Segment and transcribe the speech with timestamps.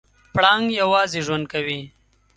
[0.33, 1.81] پړانګ یوازې ژوند کوي.